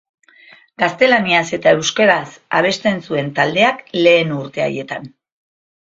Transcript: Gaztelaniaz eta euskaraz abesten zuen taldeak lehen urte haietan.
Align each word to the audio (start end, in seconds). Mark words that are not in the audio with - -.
Gaztelaniaz 0.83 1.43
eta 1.57 1.73
euskaraz 1.81 2.25
abesten 2.61 2.99
zuen 3.11 3.31
taldeak 3.41 3.85
lehen 4.07 4.37
urte 4.43 4.65
haietan. 4.69 5.07